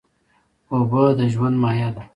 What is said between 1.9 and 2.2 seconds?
ده.